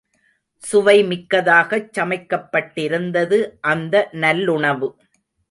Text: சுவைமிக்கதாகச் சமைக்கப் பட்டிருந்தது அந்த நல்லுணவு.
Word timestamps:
சுவைமிக்கதாகச் 0.63 1.91
சமைக்கப் 1.91 2.49
பட்டிருந்தது 2.51 3.39
அந்த 3.67 4.09
நல்லுணவு. 4.23 4.89